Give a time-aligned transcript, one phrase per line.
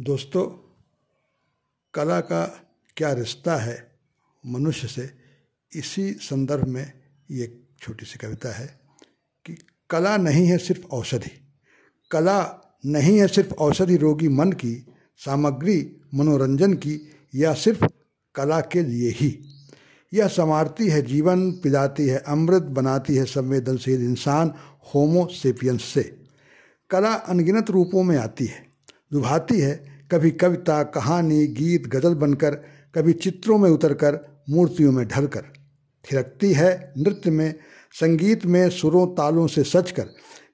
[0.00, 0.46] दोस्तों,
[1.94, 2.60] कला का
[2.96, 3.92] क्या रिश्ता है
[4.46, 5.10] मनुष्य से?
[5.76, 6.92] इसी संदर्भ में
[7.30, 8.80] ये छोटी सी कविता है
[9.46, 9.58] कि
[9.90, 11.52] कला नहीं है सिर्फ़ औषधि।
[12.10, 14.86] कला नहीं है सिर्फ़ औषधि रोगी मन की,
[15.16, 17.84] सामग्री, मनोरंजन की, या सिर्फ़
[18.34, 19.44] कला के लिए ही।
[20.14, 24.54] यह संवारती है जीवन, पिलाती है अमृत, बनाती है संवेदनशील इंसान,
[24.94, 26.22] होमो सेपियंस से।
[26.90, 28.66] कला अनगिनत रूपों में आती है,
[29.12, 32.54] लुभाती है कभी कविता, कहानी, गीत, गज़ल बनकर,
[32.94, 35.42] कभी चित्रों में उतरकर, मूर्तियों में ढलकर।
[36.12, 37.54] थिरकती है नृत्य में,
[37.92, 40.06] संगीत में सुरों तालों से सचकर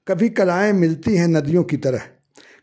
[0.07, 2.01] कभी कलाएँ मिलती हैं नदियों की तरह।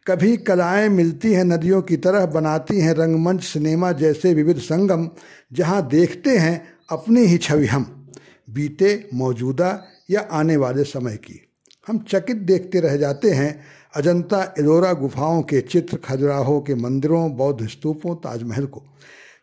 [0.06, 5.10] कभी कलाएँ मिलती हैं नदियों की तरह, बनाती हैं रंगमंच सिनेमा जैसे विविध संगम,
[5.52, 8.10] जहाँ देखते हैं अपनी ही छवि हम।
[8.50, 11.48] बीते, मौजूदा या आने वाले समय की।
[11.88, 13.62] हम चकित देखते रह जाते हैं
[13.96, 18.82] अजंता एलोरा गुफाओं के चित्र खजुराहो के मंदिरों, बौद्ध स्तूपों, ताजमहल को।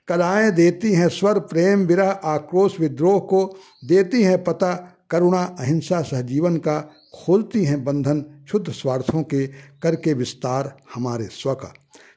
[0.07, 6.57] कलाएँ देती हैं स्वर, प्रेम, विरह, आक्रोश, विद्रोह को। देती हैं पता, करुणा, अहिंसा, सहजीवन
[6.57, 6.91] का।
[7.25, 9.47] खोलती हैं बंधन, शुद्ध स्वार्थों के
[9.81, 11.73] करके विस्तार हमारे स्व का।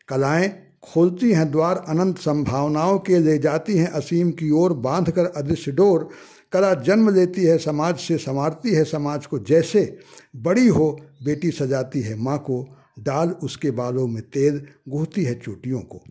[0.08, 0.48] कलाएँ
[0.94, 5.72] खोलती हैं द्वार, अनंत संभावनाओं के ले जाती हैं असीम की ओर बाँध कर अदृश्य
[5.72, 6.08] डोर।
[6.54, 9.98] कला जन्म लेती है, समाज से संवारती है, समाज को जैसे
[10.36, 15.80] बड़ी हो, बेटी सजाती है। माँ को डाल उसके बालों में तेल गुहती है चोटियों
[15.80, 16.02] को।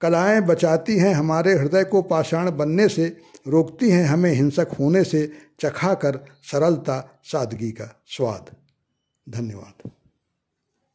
[0.00, 3.16] कलाएँ बचाती हैं हमारे हृदय को पाषाण बनने से,
[3.48, 8.50] रोकती हैं हमें हिंसक होने से, चखा कर सरलता सादगी का स्वाद।
[9.28, 9.90] धन्यवाद।